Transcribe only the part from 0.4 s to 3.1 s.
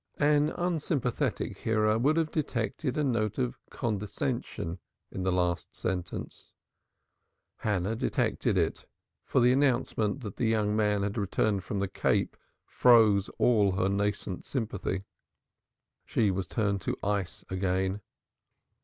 unsympathetic hearer would have detected a